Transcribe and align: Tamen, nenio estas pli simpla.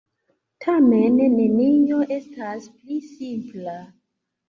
Tamen, 0.65 1.19
nenio 1.35 2.01
estas 2.19 2.69
pli 2.75 3.01
simpla. 3.15 3.81